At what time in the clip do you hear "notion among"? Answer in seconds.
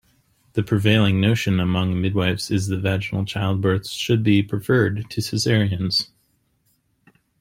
1.21-1.93